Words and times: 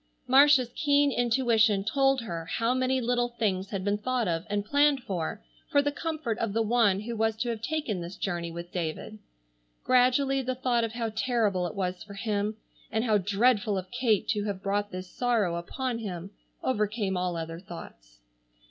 Marcia's 0.25 0.71
keen 0.73 1.11
intuition 1.11 1.83
told 1.83 2.21
her 2.21 2.45
how 2.45 2.73
many 2.73 2.99
little 2.99 3.29
things 3.37 3.69
had 3.69 3.85
been 3.85 3.99
thought 3.99 4.27
of 4.27 4.47
and 4.49 4.65
planned 4.65 4.99
for, 5.03 5.43
for 5.69 5.79
the 5.79 5.91
comfort 5.91 6.39
of 6.39 6.53
the 6.53 6.61
one 6.63 7.01
who 7.01 7.15
was 7.15 7.35
to 7.35 7.49
have 7.49 7.61
taken 7.61 8.01
this 8.01 8.15
journey 8.17 8.49
with 8.49 8.71
David. 8.71 9.19
Gradually 9.83 10.41
the 10.41 10.55
thought 10.55 10.83
of 10.83 10.93
how 10.93 11.11
terrible 11.15 11.67
it 11.67 11.75
was 11.75 12.01
for 12.01 12.15
him, 12.15 12.57
and 12.91 13.03
how 13.03 13.19
dreadful 13.19 13.77
of 13.77 13.91
Kate 13.91 14.27
to 14.29 14.45
have 14.45 14.63
brought 14.63 14.89
this 14.91 15.07
sorrow 15.07 15.53
upon 15.55 15.99
him, 15.99 16.31
overcame 16.63 17.15
all 17.15 17.37
other 17.37 17.59
thoughts. 17.59 18.21